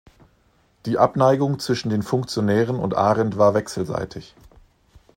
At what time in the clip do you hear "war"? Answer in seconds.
3.37-3.53